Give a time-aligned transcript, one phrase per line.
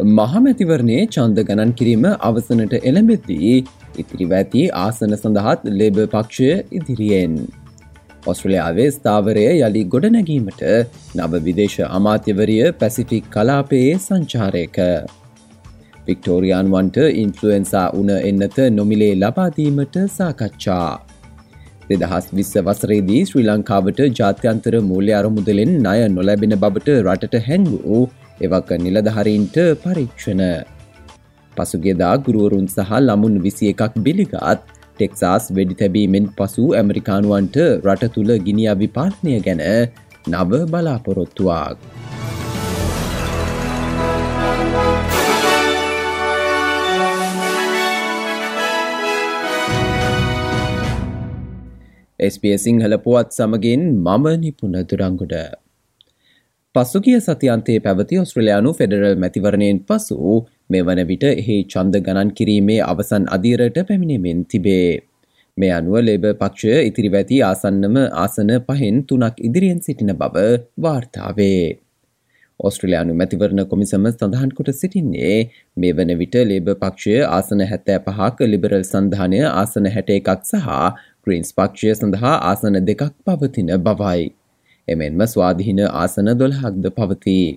[0.00, 3.50] මහමැතිවරණයේ චන්ද ගණන් කිරීම අවසනට එළඹෙද්දී
[3.98, 7.34] ඉතිරිව ඇති ආසන සඳහත් ලේබ පක්ෂය ඉදිරියෙන්.
[8.26, 10.62] ඔස්ට්‍රලයාාවේ ස්ථාවරය යළි ගොඩනැගීමට
[11.14, 14.78] නව විදේශ අමාත්‍යවරිය පැසිෆික් කලාපයේ සංචාරයක.
[16.06, 20.90] වික්ටෝරියන්වන්ට ඉන්ෆලුවෙන්සා උන එන්නත නොමිලේ ලබාදීමට සාකච්ඡා.
[21.90, 28.02] දෙදහස් විස්ස වසරේදී ශ්‍රී ලංකාවට ජාත්‍යන්තර මූල්‍ය අරමුදලෙන් ණය නොලැබෙන බවට රටට හැන්වූ
[28.42, 30.42] එවක නිලධහරීන්ට පරීක්ෂණ.
[31.52, 34.62] පසුගෙදා ගුරුවරුන් සහ ළමුන් විසි එකක් බිලිගත්
[34.94, 39.62] ටෙක්සාස් වෙඩි තැබීමෙන් පසු ඇමරිකානුවන්ට රට තුළ ගිනිිය විපාලනය ගැන
[40.26, 41.78] නව බලාපොරොත්තුවක්.
[52.20, 55.61] SBS සිංහල පුවත් සමගින් මම නිපුණ දුරංගුඩ.
[56.74, 60.36] පසුගිය සතියන්තයේ පැවති ඔස්ට්‍රලයානු ෆෙඩරල් මැතිවරණයෙන් පසු
[60.70, 64.88] මේ වන විට එහි චන්ද ගණන් කිරීමේ අවසන් අධීරට පැමිණෙමෙන් තිබේ.
[65.56, 71.62] මේ අනුව ලේබ පක්ෂය ඉතිරිව ඇති ආසන්නම ආසන පහෙන් තුනක් ඉදිරියෙන් සිටින බව වාර්තාවේ.
[72.60, 75.38] ඔස්ට්‍රලයානු මැතිවරණ කොමිසම සඳහන් කොට සිටින්නේ
[75.76, 80.76] මේ වන විට ලේබ පක්ෂය ආසන හැත්තෑ පහක ලිබරල් සන්ධානය ආසන හැට එකක් සහ
[81.24, 84.32] ග්‍රීන්ස් පක්ෂය සඳහා ආසන දෙකක් පවතින බවයි.
[84.88, 87.50] එමෙන්ම ස්වාධීන ආසන දොළහක්ද පවතිී.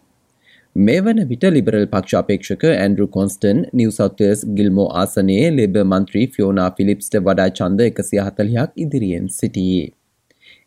[0.76, 7.48] මේ වන විට ලිබරල් පක්ෂාපේක්ෂක ඇන්ඩරු කොන්ස්ටන් නිවසවස් ගිල්මෝ ආසනයේ ලෙබ මන්ත්‍රී ෆියෝනා ෆිලිප්ස්ට වඩා
[7.52, 9.80] චන්ද එකසිය හතලයක් ඉදිරියෙන් සිටී.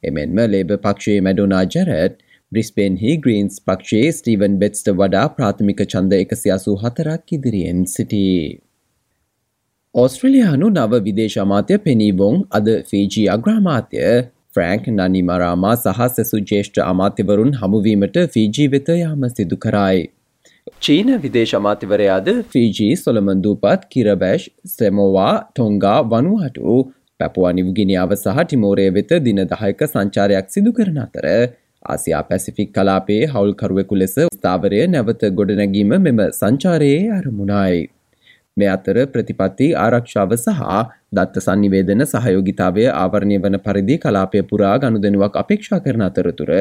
[0.03, 7.37] එමෙන්ම ලේබ පක්ෂයේ මැඩෝනා ජැරට් බ්‍රිස්පේන්හි ග්‍රීන්ස් පක්ෂයේ ස්ටීවන් බෙට්ස්ට වඩා ප්‍රාථමික චන්ද එකසියාසූ හතරක්
[7.37, 8.41] ඉදිරියෙන් සිටී.
[9.95, 14.03] ඔස්ට්‍රලයානු නව විදේශමාත්‍ය පෙනීවොන් අද ෆීජී අග්‍රාමාත්‍ය
[14.59, 20.07] ෆ්‍රෑන්ක් නනිමරාමා සහ සෙසු ජේෂ්ඨ අමාත්‍යවරුන් හමුවීමට ෆීජී වෙත යාම සිදු කරයි.
[20.81, 26.79] චීන විදේශමාතිවරයාද ෆීජී සොළමන්දූපත් කිරබැෂ් සෙමෝවා ටොංගා වනුවටු
[27.21, 31.29] පැපුවා නිවගිනිාව සහ ටිමෝරය වෙත දින දහයක සංචාරයක් සිදු කරන අතර
[31.89, 37.87] ආසියා පැසිෆික් කලාපේ හවුල්කරුවෙකු ලෙස ස්ථාවරය නැවත ගොඩනැගීම මෙම සංචාරයේ අරමුණයි.
[38.59, 40.63] මේ අතර ප්‍රතිපත්ති ආරක්ෂාව සහ
[41.11, 46.53] දත්ත සංනිවේදන සහයෝගිතාවය ආවරණය වන පරිදි කලාපය පුරා ගනුදෙනුවක් අපේක්ෂා කරන අතරතුර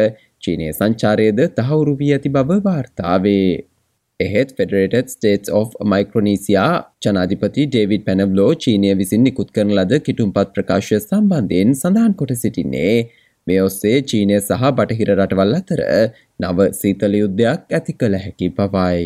[0.43, 3.49] චීනය සංචාරයද තහවුරු වී ඇති බව වාර්තාවේ.
[4.19, 6.71] එහෙත් ෆෙඩරේටඩ් ස්ටේටස් of මයික්‍රොනීසියා
[7.05, 12.95] ජනාධිපති ඩේවිඩ් පැනව්ලෝ චීනය විසින් නිකුත් කරන ලද කිටුම්පත් ප්‍රකාශය සම්බන්ධයෙන් සඳහන් කොට සිටින්නේ
[13.47, 15.81] මේ ඔස්සේ චීනය සහ බටහිර රටවල් අතර
[16.43, 19.03] නව සීතල යුද්ධයක් ඇති කළ හැකි පවයි.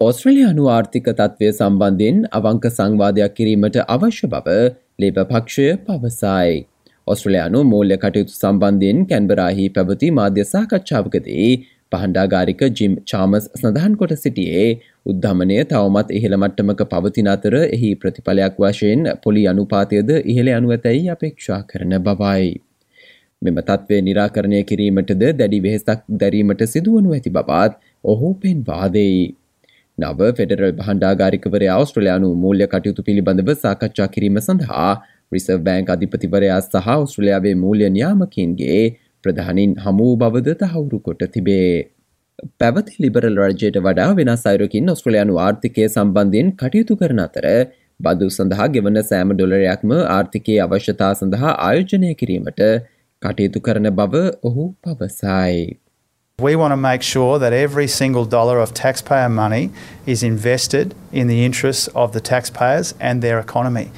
[0.00, 4.56] ඔස්ට්‍රලයානු ආර්ථික තත්ත්වය සම්බන්ධයෙන් අවංක සංවාදයක් කිරීමට අවශ්‍ය බව
[4.98, 6.58] ලේබ පක්ෂය පවසයි.
[7.06, 11.46] ඔස්ට්‍රලයානු මූල්‍ය කටයුතු සම්බන්ධයෙන් කැන්බරාහි පැවති මාධ්‍ය සාකච්ඡාවකදී
[11.92, 14.66] පහන්ඩාගාරික ජිම් චාමස් සඳහන් කොට සිටියේ
[15.06, 21.60] උද්ධමනය තවමත් ඉහළ මට්ටමක පවතින අතර එහි ප්‍රතිඵලයක් වශයෙන් පොලි අනුපාතයද ඉහළ අනුව ඇතැයි අපේක්ෂා
[21.72, 22.52] කරන බවයි.
[23.42, 29.26] මෙම තත්ත්වය නිරාකරණය කිරීමටද දැඩි වෙහෙසක් දැරීමට සිදුවනු ඇති බවත් ඔහු පෙන්වාදෙයි.
[29.98, 34.90] නව ෆෙඩරල් බහන්ඩාගාරිකවරයා අවස්ට්‍රලයානු මූල්‍ය කටයුතු පිළිබඳව සාකච්ඡා කිරීම සඳහා
[35.32, 38.82] රිසර්ව් බෑන්ක් අධිපතිවරයා සහ ඔස්ට්‍රලයාාවේ මූල්‍ය න්‍යාමකින්ගේ
[39.24, 41.70] ප්‍රධානින් හමූ බවද තහවුරු කොට තිබේ.
[42.60, 47.46] පැවති ලිබරල් රජයට වඩා වෙනස් අයුරකින් ඔස්ට්‍රලයානු ආර්ථිකය සම්බන්ධයෙන් කටයුතු කරන අතර
[48.00, 52.62] බදු සඳහා ගෙවන සෑම ඩොලරයක්ම ආර්ථිකයේ අවශ්‍යතා සඳහා ආයෝජනය කිරීමට
[53.22, 55.66] කටයුතු කරන බව ඔහු පවසයි.
[56.38, 59.70] We want to make sure that every single dollar of taxpayer money
[60.04, 63.90] is invested in the interests of the taxpayers and their economy.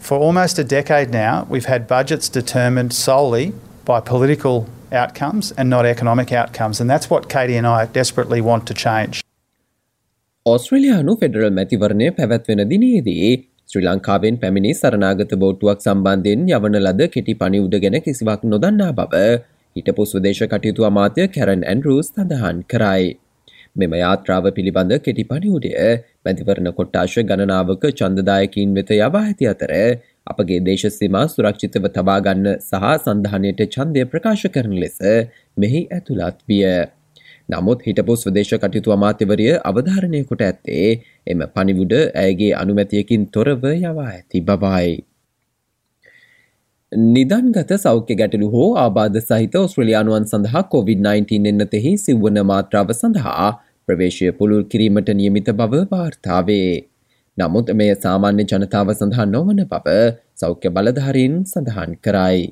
[0.00, 3.52] For almost a decade now, we've had budgets determined solely
[3.84, 8.66] by political outcomes and not economic outcomes, and that's what Katie and I desperately want
[8.66, 9.22] to change.
[10.46, 13.32] ඔස්ට්‍රලයානු federal මැතිවරණය පැවැත්වෙන දිනයේදී
[13.70, 19.26] ශ්‍රී ලංකාවෙන් පැමිණි සරනාගත බෝට්ටුවක් සම්බන්ධයෙන් යවන ලද කෙටි පණිවුඩ ගැන කිසිවක් නොදන්නා බව
[19.76, 23.06] හිටපු ස්වදේශ කටයුතු අමාත්‍ය කැරන් ඇන්රුස් සඳහන් කරයි.
[23.76, 25.70] මෙම යාත්‍රාව පිළිබඳ කෙටි පණිවුඩය
[26.24, 29.72] මැතිවරණ කොට්ටාශ ගණනාවක චන්දදායකින් වෙත යවා ඇති අතර
[30.26, 35.00] අපගේ දේශසීමා සුරක්ෂිතව තබාගන්න සහ සඳහනයට චන්දය ප්‍රකාශ කරන ලෙස
[35.56, 36.62] මෙහි ඇතුළත් විය.
[37.48, 40.86] නමුත් හිටපු ස්වදේශ කටයුතු අමාත්‍යවරිය අවධාරණය කොට ඇත්තේ
[41.26, 44.94] එම පනිවුඩ ඇයගේ අනුමැතියකින් තොරව යවා ඇති බවයි.
[46.94, 53.46] නිදන්ගත සෞඛ්‍ය ගැටලු හෝ ආබාධ සහිත ඔස්ට්‍රලයානුවන් සඳහා COොVID-19 එන්නතෙහි සිව්වන මාත්‍රාව සඳහා
[53.88, 56.74] ප්‍රවේශය පුළුල් කිරීමට නියමිත බව වාර්තාවේ.
[57.38, 59.96] නමුත් මෙය සාමාන්‍ය ජනතාව සඳහා නොවන බව
[60.34, 62.44] සෞඛ්‍ය බලධාරීන් සඳහන් කරයි.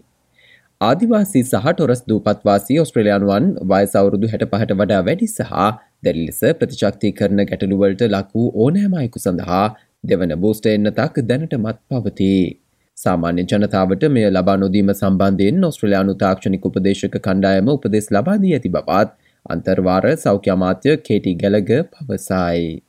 [0.80, 5.52] ආදිවාසී සහ ටොරස් දූපත්වාසී ඔස්ට්‍රලයානුවන් වයසවුරුදු හැට පහට වඩා වැඩි සහ
[6.04, 9.64] දැඩි ලෙස ප්‍රතිශක්ති කරන ගැටලුවලට ලක්වූ ඕනෑමයකු සඳහා
[10.04, 12.32] දෙවන බූස්ට එන්නතක් දැනටමත් පවති.
[13.01, 19.09] සාමාන්‍ය ජනතාවට මෙය ලබා නොදීම සම්බන්ධයෙන් ඔස්ට්‍රලයානු තාක්ෂණික උපදේශක කණ්ඩායම උපදෙස් ලබාදී ඇති බවත්
[19.55, 22.81] අන්තර්වාර සෞඛ්‍ය අමාත්‍ය කේටි ගැලග පවසයි.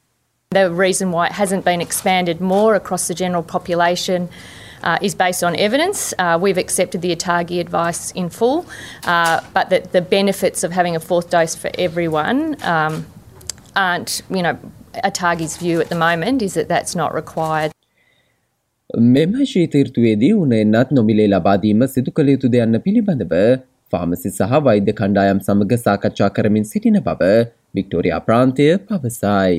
[0.50, 4.28] The reason why it hasn't been expanded more across the general population
[4.82, 6.14] uh, is based on evidence.
[6.19, 8.66] Uh, we've accepted the ATAGI advice in full,
[9.05, 13.05] uh, but the, the benefits of having a fourth dose for everyone um,
[13.76, 14.58] aren't, you know,
[15.05, 17.71] ATAGI's view at the moment is that that's not required.
[18.94, 23.31] මෙම ශීතීර්තුවේදී උන එන්නත් නොමිලේ ලබාදීම සිදු කළ යුතුද යන්න පිළිබඳව
[23.94, 27.31] ෆාමසි සහ වෛද්‍ය කණ්ඩායම් සමග සාකච්ඡා කරමින් සිටින බව
[27.75, 29.56] වික්ටෝරයා ප්‍රාන්තය පවසයි.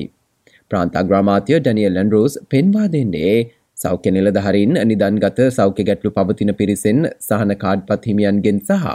[0.71, 3.35] ප්‍රාන්තාග්‍රාමාත්‍ය ඩැනියල් ලන්රෝස් පෙන්වා දෙන්නේ
[3.77, 8.87] සෞඛ්‍ය නිලධහරින් නිදන්ගත සෞඛ්‍ය ගැටලු පවතින පිරිසෙන් සහන කාඩ්පත් හිමියන්ගෙන් සහ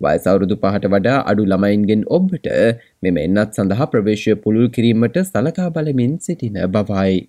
[0.00, 2.48] වයසවුරුදු පහට වඩා අඩු ළමයින්ගෙන් ඔබ්බට
[3.02, 7.22] මෙම එන්නත් සඳහා ප්‍රවේශය පුළුල් කිරීමට සලකා බලමින් සිටින බවයි.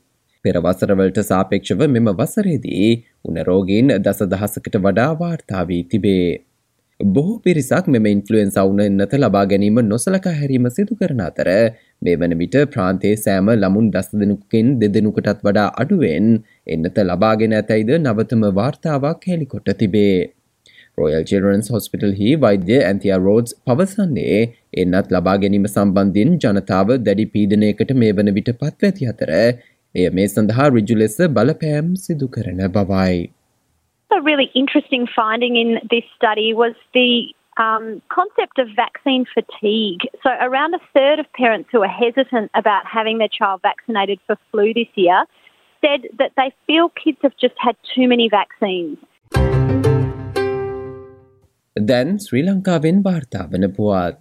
[0.46, 2.88] පෙර වසරවලට සාපේක්ෂව මෙම වසරේදී
[3.26, 6.28] උනරෝගීන් දස දහසකට වඩා වාර්තාාවී තිබේ.
[7.00, 11.50] බොහෝ පිරිසක් මෙම ඉන්ෆලුවෙන්ස අවුන එන්නත ලබා ගැනීම නොසලකා හැරීම සිදු කරන අතර
[12.02, 16.30] මේ වන විට ප්‍රාන්තේ සෑම ළමුන් දස් දෙනුකින් දෙදෙනුකටත් වඩා අඩුවෙන්
[16.68, 20.18] එන්නත ලබාගෙන ඇතැයිද නවතම වාර්තාවක් හෙළිකොට තිබේ.
[20.98, 24.40] රොයල් චිල්රන්ස් හොස්පිටල් හි වෛද්‍ය ඇන්තියා රෝඩ්ස් පවසන්නේ
[24.78, 29.32] එන්නත් ලබා ගැනීම සම්බන්ධින් ජනතාව දැඩි පීඩනයකට මේ වන විට පත්වඇති අතර
[29.95, 33.19] එය මේ සඳහා රිජු ලෙස බලපෑම් සිදු කරන බවයි.
[34.11, 37.11] A really interesting finding in this study was the
[37.65, 40.03] um, concept of vaccine fatigue.
[40.23, 44.37] So, around a third of parents who are hesitant about having their child vaccinated for
[44.51, 45.21] flu this year
[45.85, 48.97] said that they feel kids have just had too many vaccines.
[51.91, 54.17] දැන් ශ්‍රී ලංකාවෙන් වාර්තා වන පුවත්.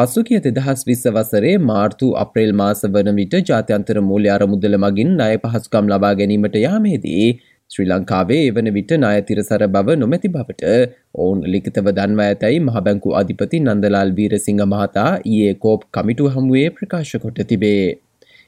[0.00, 5.90] පසුගිය දෙදහස් විස්ස වසරේ මාර්තු අප්‍රේල් මාස වන විට ජාත්‍යන්තර මූල්‍ය අරමුදල මගින් ණය පහසුකම්
[5.92, 7.26] ලබා ගැනීමට යාමේදී
[7.70, 10.72] ශ්‍රී ලංකාවේ එවන විට ණයතිරසර බව නොමැති බවට
[11.16, 17.42] ඔවුන් ලිඛිතව දන්වා ඇතැයි මහබැංකු අධිපති නන්දලාල් වීරසිංහ මහතා ඊයේ කෝප් කමිටු හමුවේ ප්‍රකාශ කොට
[17.44, 17.84] තිබේ.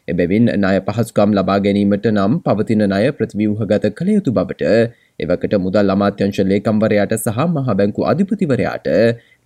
[0.08, 4.72] එබැවින් ණය පහසුකම් ලබා ගැනීමට නම් පවතින ණය ප්‍රතිව්‍යුහගත කළ යුතු බවට
[5.20, 8.88] එවකට මුදල් අමාත්‍යංශ ලේකම්වරයාට සහ මහ බැංකු අධිපතිවරයාට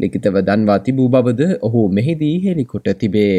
[0.01, 3.37] ලිඛිතව දන්වා තිබූ බවද ඔහු මෙහිදී හෙළිකොට තිබේ.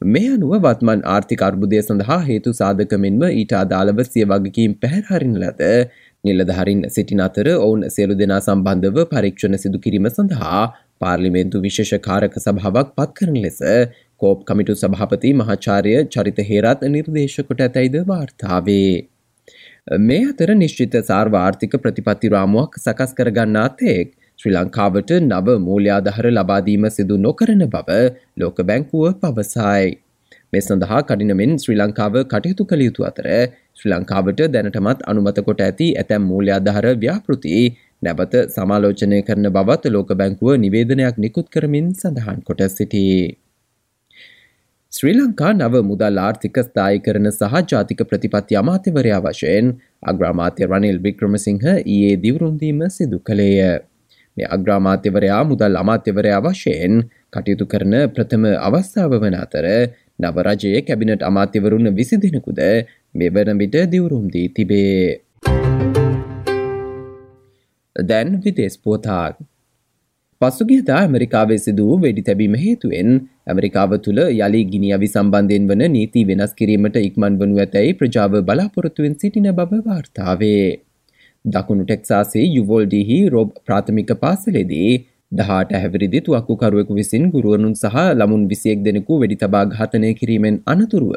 [0.00, 5.64] මේ අනුව වත්මන් ආර්ථික අර්බුදය සඳහා හේතු සාධකමෙන්ම ඊට අදාළව සිය වගකීම් පැහැරහරින ලද
[6.24, 10.62] නිලධහරින් සිටින අතර ඔවුන් සියලු දෙනා සම්බන්ධව පරීක්ෂණ සිදු කිරීම සඳහා
[10.98, 13.60] පාර්ලිමේන්තු විශේෂ කාරක සභාවක් පත් කරන ලෙස
[14.20, 18.92] කෝප් කමිටු සභාපති මහාචාරය චරිත හේරත් නිර්දේශ කොට ඇතැයිද වාර්තාවේ.
[20.00, 27.64] මේ අතර නිශ්චිත සාර්වාර්ථික ප්‍රතිපත්ති රාමුවක් සකස් කරගන්නාතෙක් ශ්‍රී ලංකාවට නව මූල්‍යාදහර ලබාදීම සිදු නොකරන
[27.72, 27.98] බව
[28.36, 29.90] ලෝක බැංකුව පවසයි.
[30.52, 33.26] මේ සඳහා කඩිනමෙන් ශ්‍රී ලංකාව කටයුතු කළ යුතු අතර
[33.78, 37.54] ශ්‍රී ලංකාවට දැනටමත් අනුමත කොට ඇති ඇතැම් මූල්‍යාදහර ව්‍යාපෘති
[38.02, 43.20] නැබත සමාලෝචනය කරන බවත් ලෝක බැංකුව නිවේදනයක් නිකුත් කරමින් සඳහන් කොට සිටී.
[44.92, 49.68] ශ්‍රී ලංකා නව මුදල් ආර්ථික ස්ථායි කරන සහ ජාතික ප්‍රතිපත්ති අමාත්‍යවරයා වශයෙන්
[50.12, 53.60] අග්‍රාමාත්‍ය රනිල් වික්‍රමසිංහ ඊයේ දිවරුන්දීම සිදු කළේය.
[54.36, 56.96] මේ අග්‍රාමාත්‍යවරයා මුදල් අමාත්‍යවරයා වශයෙන්
[57.32, 59.68] කටයුතු කරන ප්‍රථම අවස්ථාව වන අතර
[60.20, 62.60] නව රජයේ කැබිනට අමාත්‍යවරුන් විසි දෙනෙකුද
[63.14, 65.06] මෙවන විට දිවුරුම්දී තිබේ.
[67.96, 69.38] දැන් විදේස් පෝතාක්.
[70.40, 73.08] පසුගියදා ඇමරිකාවේ සිදු වූ වෙඩි තැබීම හේතුවෙන්
[73.50, 79.48] ඇමරිකාව තුළ යළි ගිනිියවි සම්බන්ධයෙන් වන නීති වෙනස් කිරීමට ඉක්මන් වනු ඇතැයි ප්‍රජාව බලාපොරොත්තුවෙන් සිටින
[79.58, 80.66] බව වාර්තාවේ.
[81.44, 84.90] දකුණු ටෙක්සාසේ යුවෝල්ඩිහි රෝබ් ප්‍රාථමික පාසලේදී
[85.32, 91.16] දහට හැවිරිදි තුවක්කුකරුවෙකු විසින් ගුරුවනුන් සහ ලමුන් විසියෙක් දෙනෙකු වෙඩි තබා ඝාතනය කිරීමෙන් අනතුරුව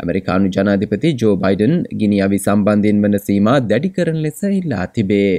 [0.00, 5.34] ඇමරිකානු ජනාධිපති ජෝ බයිඩන් ගිනිියවි සම්බන්ධයෙන් වන සීමා දැඩි කරන ලෙස ඉල්ලා තිබේ.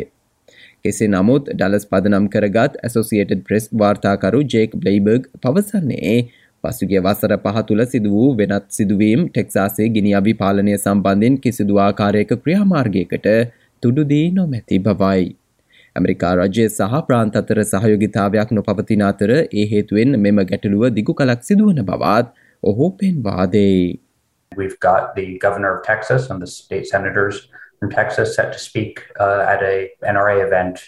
[0.86, 6.17] කෙසේ නමුත් ඩලස් පදනම් කරගත් ඇසෝසිේටඩ් ප්‍රෙස් වාර්තාකරු ජේක් බ්ලයිබර්ග් පවසන්නේ
[6.63, 12.31] පසුගේ වසර පහ තුළ සිදු වූ වෙනත් සිදුවීම් ටෙක්සාසේ ගිනි අවි පාලනය සම්බන්ධෙන් කිසිදු ආකාරයක
[12.38, 13.27] ක්‍රියාමාර්ගයකට
[13.84, 15.27] තුඩුදී නොමැති බවයි.
[15.96, 21.84] ඇමරිකා රජය සහ ප්‍රාන්ත අතර සහයෝගිතාවයක් නොපවතින අතර ඒ හේතුවෙන් මෙම ගැටලුව දිගු කලක් සිදුවන
[21.84, 22.27] බවත්
[22.63, 24.00] ඔහු පෙන්වාදේ.
[24.51, 27.38] We've got the governor of Texas and the state senators
[27.79, 30.79] from Texas set to speak uh, at a NRA event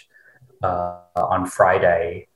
[0.62, 2.28] uh, on Friday.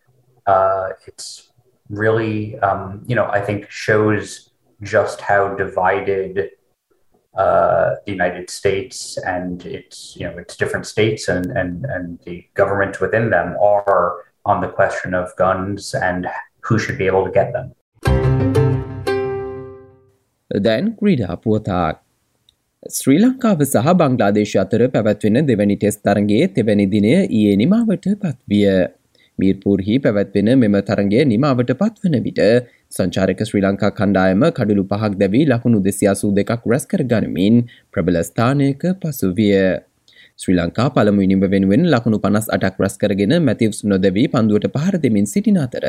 [0.47, 1.53] Uh, it's
[1.89, 4.51] really, um, you know, I think shows
[4.83, 6.51] just how divided
[7.37, 12.47] uh, the United States and its, you know, its different states and and and the
[12.55, 16.29] government within them are on the question of guns and
[16.61, 17.75] who should be able to get them.
[20.51, 21.45] Then Greta up
[22.87, 28.67] ශ්‍රී ලංකාව සහ බංගලාදේශ අතර පැවැත්වෙන දෙවැනි test තරගේ තෙවැනි දිනය ඒ නිමාවට පත්විය.
[29.39, 32.43] මීර්පූර්හි පැවැත්වෙන මෙම තරගේ නිමාවට පත්වන විට
[32.93, 39.57] සංචාරක ශ්‍රී ලංකා කණ්ඩායම කඩුළු පහක් දැවී ලකුණු දෙසියාසූ දෙකක් රැස්කර ගනිමින් ප්‍රබල ස්ථානයක පසුවිය.
[40.37, 45.61] ශ්‍රී ලංකා පළමු ඉනිම වෙනුවෙන් ලකුණු පනස් අටක් රැස්කරගෙන මැතිව්ස් නොදැවී පන්දුවට පහර දෙමින් සිටින
[45.67, 45.89] අතර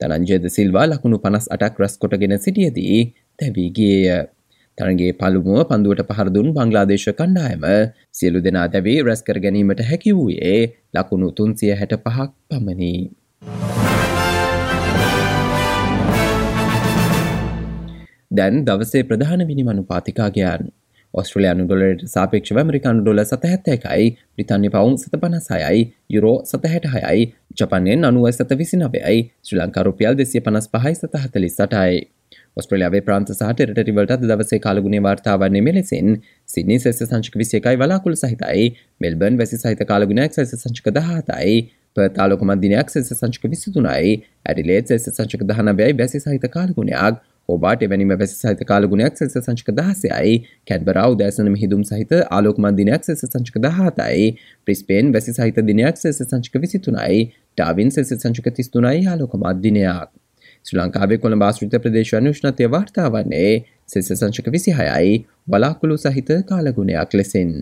[0.00, 3.04] තනංජයද සිල්වා ලකුණු පනස් අටක් රැස්කොටගෙන සිටියදී
[3.38, 4.35] තැවීගේය.
[4.78, 7.64] තරගේ පළුමුව පන්දුවට පහරදුන් බංගලාදේශ කණ්ඩායම
[8.12, 10.58] සියලු දෙනා දැවී රැස්කර ගැනීමට හැකි වූයේ
[10.94, 12.94] ලකුණු තුන්සිය හැට පහක් පමණි.
[18.30, 20.68] දැන් දවසේ ප්‍රධාන මිනිමනු පාතිකාගයන්
[21.14, 25.80] ඔස්ට්‍රලයානු ඩොලට සාපේක්ෂව මරිකානු ඩොල සතහැත්ත එකයි බ්‍රිතාන්‍ය පවුන් සත පනසයයි
[26.10, 27.22] යුරෝ සතහැට හයයි
[27.58, 29.16] ජපනයෙන් අනුවයි සත විසි නවයයි
[29.46, 31.96] ශ්‍රී ලංකාරුපියල් දෙසිය පනස් පහයි සතහතලි සටයි.
[32.56, 36.14] ඔස්ට්‍රලියාවේ ප්‍රාන්ත සහට රටරිවලට දවසේ කාලගුණේ වාර්තාවන්නේ මෙලෙසින්
[36.48, 38.64] සිනි සෙස සංචක විසියකයි වලාකුළු සහිතයි
[39.04, 41.58] මෙල්බන් වැසි සහිත කාලගුණයක් සැස සංචක දහතයි
[41.96, 48.36] පතාලොක මදිනයක් සෙස සංචක විසිතුනයි ඇඩිලේත් සෙස සංචක දහනබැයි බැසි සහිත කාලගුණයක් ඔබාට එවැනිම වැසි
[48.38, 54.30] සහිත කාලගුණයක් සෙස සංචක දහසයයි කැඩබරාව දෑසනම හිදුම් සහිත ආලෝකමන් දිනයක් සෙස සංචක දහතයි
[54.66, 60.08] ප්‍රිස්පේන් වැසි සහිත දිනයක් සෙස සංචක විසිතුනයි ටාවින් සෙස සංචක තිස්තුනයි ආලෝකමත් දිනයක්.
[60.66, 63.50] ශ්‍රී ලංකාවේ කොළ භාස්ෘත ප්‍රදේශවන උෂ්ණතය වාර්තා වන්නේ
[63.88, 65.12] සෙස සංචක විසිහයයි
[65.48, 67.52] වලාකුළු සහිත කාලගුණයක් ලෙසින්.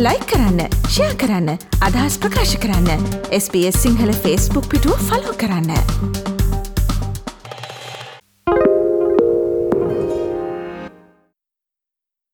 [0.00, 1.50] ලයි කරන්න ෂයා කරන්න
[1.88, 3.08] අදහස් ප්‍රකාශ කරන්න
[3.40, 6.39] SBS සිංහල ෆස්බුක් පිටුව ෆලෝ කරන්න.